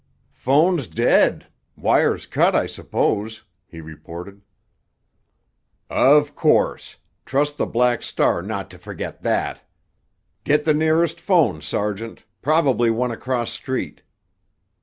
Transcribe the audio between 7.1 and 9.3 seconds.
Trust the Black Star not to forget